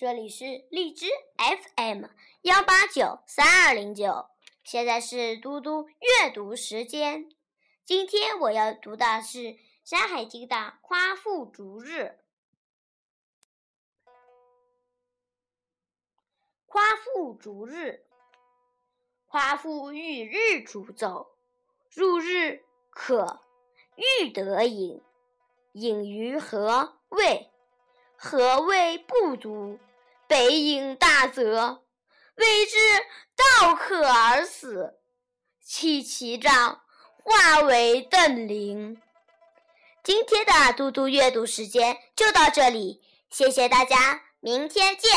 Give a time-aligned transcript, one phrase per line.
[0.00, 1.04] 这里是荔枝
[1.36, 2.06] FM
[2.40, 4.30] 幺八九三二零九，
[4.64, 7.28] 现在是嘟嘟阅读时间。
[7.84, 9.38] 今天我要读的是
[9.84, 12.18] 《山海经》的夸父逐日。
[16.64, 18.06] 夸父逐日，
[19.26, 21.36] 夸父欲日逐走，
[21.90, 23.42] 入日可，
[23.96, 25.02] 欲得饮，
[25.72, 27.50] 饮于何未？
[28.16, 29.78] 何谓不足？
[30.30, 31.82] 北影大则，
[32.36, 32.76] 谓之
[33.34, 34.94] 道可而死，
[35.60, 36.82] 弃其杖，
[37.24, 38.96] 化为邓林。
[40.04, 45.10] 今天的嘟嘟阅读时间就到这里，谢谢大家，明天见。